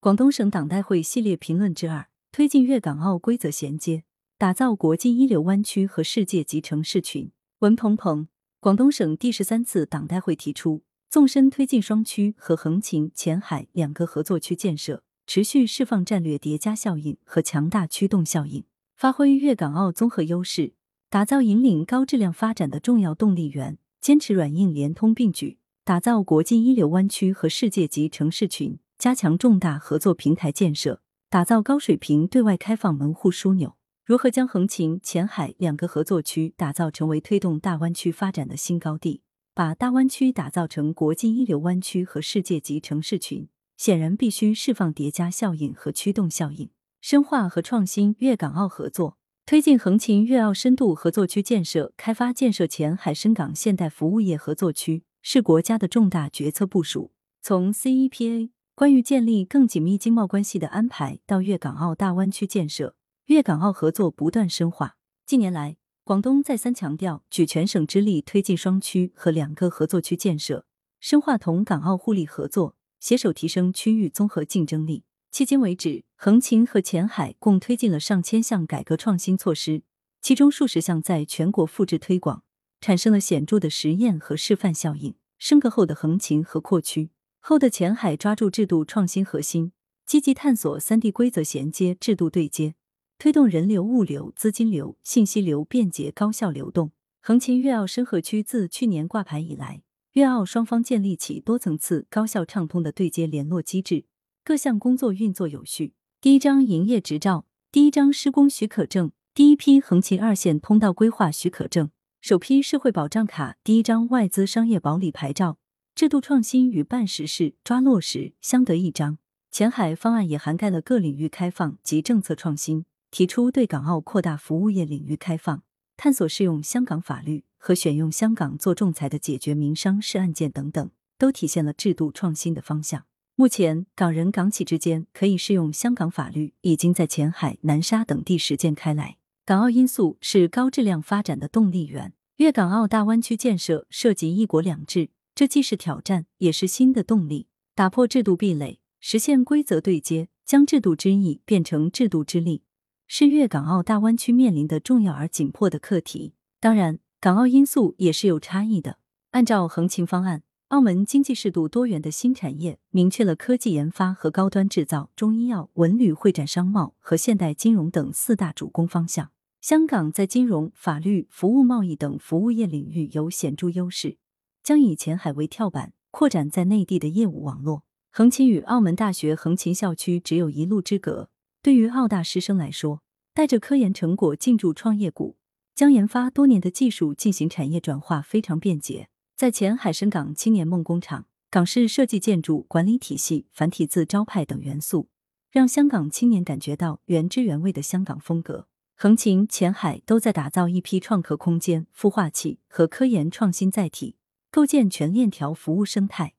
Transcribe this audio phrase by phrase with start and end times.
[0.00, 4.04] 广东省党代会系列评论之二：推进粤港澳规则衔接，
[4.38, 7.32] 打造国际一流湾区和世界级城市群。
[7.58, 8.28] 文鹏鹏，
[8.60, 18.62] 广东省第十三次党代会提出，纵深推进双区和横琴、前海两个合作区建设，持续释放战略叠加效应和强大驱动效应，
[18.94, 20.74] 发挥粤港澳综合优势，
[21.10, 23.78] 打造引领高质量发展的重要动力源。
[24.00, 28.78] 坚持软硬联通并举，打造国际一流湾区和世界级城市群。
[28.98, 33.76] 加强重大合作平台建设，打造高水平对外开放门户枢纽。
[34.04, 39.22] 如何将横琴、前海两个合作区打造成为推动大湾区发展的新高地，
[39.54, 46.68] 把大湾区打造成国际一流湾区和世界级城市群，显然必须释放叠加效应和驱动效应，
[47.00, 57.12] 深化和创新粤港澳合作，推进横琴粤澳深度合作区建设开发，建设前海深港现代服务业合作区是国家的重大决策部署。
[57.40, 58.50] 从 CEPA。
[58.78, 64.96] 关于建立更紧密经贸关系的安排，到粤港澳大湾区建设，粤港澳合作不断深化。
[65.26, 70.64] 近年来，广东再三强调举全省之力推进双区和两个合作区建设，
[71.00, 75.02] 深化同港澳互利合作，携手提升区域综合竞争力。
[75.32, 79.82] 迄今为止，横琴和前海共推进了上千项改革创新措施，
[80.22, 82.44] 其中数十项在全国复制推广，
[82.80, 85.16] 产生了显著的实验和示范效应。
[85.36, 87.10] 升格后的横琴和扩区。
[87.48, 89.72] 后的前海抓住制度创新核心，
[90.04, 92.74] 积极探索三地规则衔接、制度对接，
[93.18, 96.92] 推动人流、物流、资金流、信息流便捷高效流动。
[97.22, 99.80] 横琴粤澳深合区自去年挂牌以来，
[100.12, 104.04] 粤澳双方建立起多层次、高效畅通的对接联络机制，
[104.44, 105.94] 各项工作运作有序。
[106.20, 115.56] 第一张营业执照、第一张施工许可证、第一批横琴二线通道规划许可证、首批社会保障卡、第一张外资商业保理牌照。
[115.98, 119.18] 制度创新与办实事、抓落实相得益彰。
[119.50, 125.64] 前海方案也涵盖了各领域开放及政策创新，提出对港澳扩大服务业领域开放，
[125.96, 130.88] 探索适用香港法律和选用香港做仲裁的解决民商事案件等等，
[131.18, 133.02] 都体现了制度创新的方向。
[133.34, 139.16] 目前，港人港企之间可以适用香港法律，已经在前海、南沙等地实践开来。
[139.44, 142.12] 港澳因素是高质量发展的动力源。
[142.36, 145.10] 粤港澳大湾区建设涉及一国两制。
[145.38, 147.46] 这既是挑战，也是新的动力。
[147.76, 152.64] 打破制度壁垒，实现规则对接，将制度之意变成制度之力，
[153.06, 156.34] 是粤港澳大湾区面临的重要而紧迫的课题。
[156.58, 158.98] 当然，港澳因素也是有差异的。
[159.30, 169.30] 按照横琴方案，澳门经济适度多元的新产业，明确了科技研发和高端制造、中医药、文旅、会展、商贸和现代金融等四大主攻方向。
[169.60, 174.18] 香港在金融、法律、服务贸易等服务业领域有显著优势。
[174.68, 177.84] 将以前海为跳板，扩展在内地的业务网络。
[178.10, 181.30] 横琴与澳门大学横琴校区只有一路之隔，
[181.62, 183.00] 对于澳大师生来说，
[183.32, 185.38] 带着科研成果进驻创业谷，
[185.74, 189.08] 将研发多年的技术进行产业转化，非常便捷。
[189.34, 195.08] 在前海深港青年梦工厂，港式设计建筑、管理体系、繁体字招牌等元素，
[195.50, 198.68] 让香港青年感觉到原汁原味的香港风格。
[198.94, 204.16] 横琴、前海都在打造一批创客空间、孵化器和科研创新载体。
[204.50, 206.34] 构建全链条服务生态，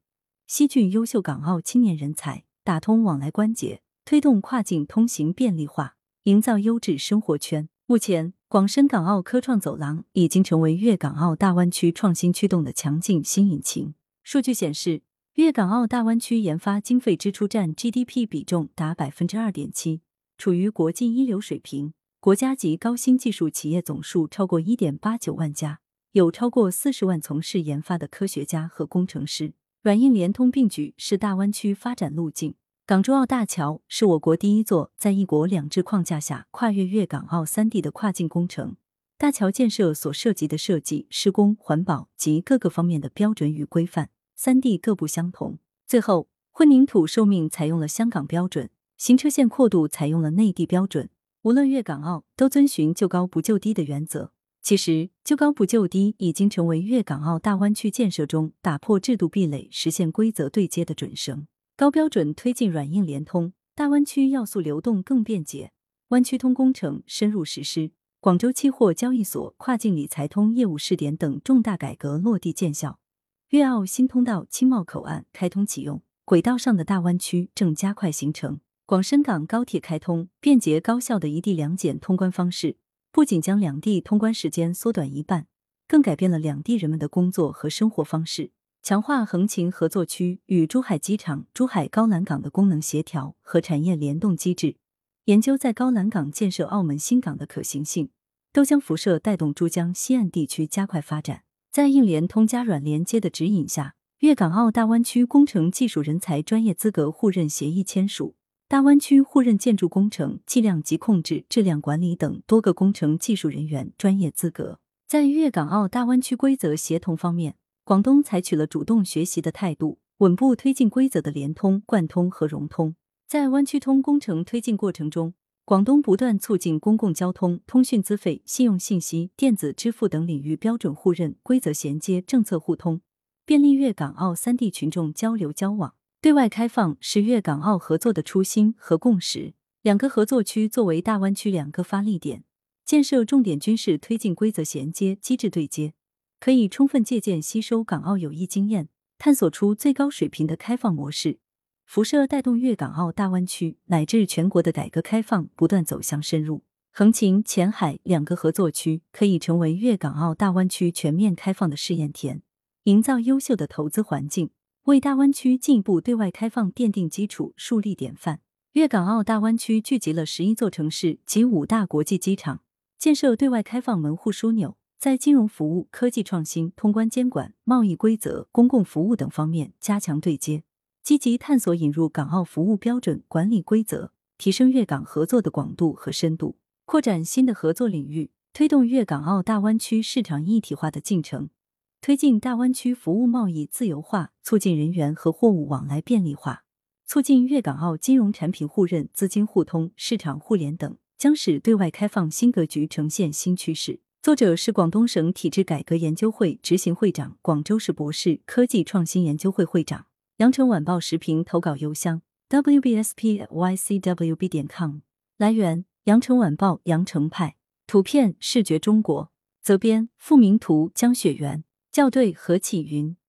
[0.47, 7.69] 吸聚优秀港澳青年人才，打通往来关节，推动跨境通行便利化，营造优质生活圈。
[7.85, 13.93] 目前，广深港澳科创走廊已经成为粤港澳大湾区创新驱动的强劲新引擎。
[14.23, 15.03] 数据显示，
[15.35, 20.01] 粤港澳大湾区研发经费支出占 GDP 比重达百分之二点七，
[20.37, 21.93] 处于国际一流水平。
[22.19, 25.79] 国家级高新技术企业总数超过一点八九万家。
[26.13, 29.53] 有超过四十万从事研发的科学家和工程师，
[29.83, 32.55] 软硬联通并举是大湾区发展路径。
[32.87, 38.75] 港珠澳大桥是我国第一座在一国两制框架下跨越粤港澳三地的跨境工程。
[39.19, 45.59] 大桥建设所涉及的设计、施工、环保及各个方面的标准与规范，三地各不相同。
[45.85, 51.11] 最后，混凝土寿命采用了香港标准，行车线阔度采用了内地标准。
[51.43, 54.31] 无论粤港澳，都遵循就高不就低的原则。
[54.69, 61.47] 其实，就高不就低已经成为粤港澳大湾区建设中打破制度壁垒、实现规则对接的准绳。
[61.75, 65.71] 高标准推进软硬联通，大湾区要素流动更便捷。
[66.09, 67.89] 湾区通工程深入实施，
[68.19, 72.99] 广州期货交易所跨境理财通业务试点等重大改革落地见效。
[73.47, 78.59] 粤澳新通道清茂口岸开通启用，轨道上的大湾区正加快形成。
[78.85, 82.77] 广深港高铁开通，便捷高效的一地两检通关方式。
[83.11, 85.47] 不仅将两地通关时间缩短一半，
[85.87, 88.51] 更改变了两地人们的工作和生活方式。
[88.81, 94.77] 强化横琴合作区与珠海机场、珠海高栏港的功能协调和产业联动机制，
[95.25, 98.09] 研究在高栏港建设澳门新港的可行性。
[98.51, 101.43] 都将辐射带动珠江西岸地区加快发展。
[101.71, 108.35] 在硬联通加软连接的指引下，粤港澳大湾区工程技术人才专业资格互认协议签署，
[108.69, 114.79] 大湾区互认建筑工程计量及控制、质量管理等多个工程技术人员专业资格。
[115.07, 122.93] 在粤港澳大湾区规则协同方面，广东采取了主动学习的态度，稳步推进规则的联通、贯通和融通。
[123.27, 125.33] 在湾区通工程推进过程中，
[125.65, 133.01] 广东不断促进公共交通、通讯资费、信用信息、电子支付等领域标准互认、规则衔接、政策互通，
[133.43, 135.95] 便利粤港澳三地群众交流交往。
[136.21, 139.53] 对外开放是粤港澳合作的初心和共识。
[139.81, 142.43] 两个合作区作为大湾区两个发力点，
[142.83, 145.93] 建设重点军事推进规则衔接、机制对接，
[146.37, 151.39] 可以充分借鉴吸收港澳有益经验，探索出最高水平的开放模式。
[151.85, 162.41] 辐射带动粤港澳大湾区乃至全国的改革开放不断走向深入，横琴、前海两个合作区可以成为粤港澳大湾区全面开放的试验田，
[162.83, 164.49] 营造优秀的投资环境，
[164.89, 168.39] 为大湾区进一步对外开放奠定基础、树立典范。
[168.71, 172.63] 粤港澳大湾区聚集了十一座城市及五大国际机场，
[172.97, 180.63] 建设对外开放门户枢纽，在金融服务、科技创新、通关监管、贸易规则、公共服务等方面加强对接。
[181.03, 191.51] 积极探索引入港澳服务标准管理规则，提升粤港合作的广度和深度，扩展新的合作领域，推动粤港澳大湾区市场一体化的进程，
[192.01, 196.63] 推进大湾区服务贸易自由化，促进人员和货物往来便利化，
[197.05, 203.99] 促进粤港澳金融产品互认、资金互通、市场互联等，将使对外开放新格局呈现新趋势。
[204.21, 210.05] 作者是广东省体制改革研究会执行会长，广州市博士科技创新研究会会长。
[210.37, 214.99] 羊城晚报时评投稿邮箱：wbspycwb 点 com。
[215.37, 217.57] 来源：羊城晚报羊城派。
[217.85, 219.31] 图片：视觉中国。
[219.61, 221.65] 责编：付明图，江雪源。
[221.91, 223.15] 校对：何启云。